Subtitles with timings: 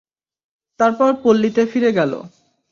[0.79, 2.13] তারপর পল্লীতে ফিরে গেল।